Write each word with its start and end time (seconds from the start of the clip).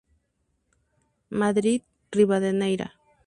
Madrid: 1.41 1.83
Rivadeneyra. 2.09 2.87